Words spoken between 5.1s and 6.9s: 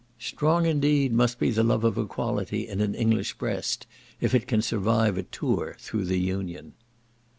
a tour through the Union.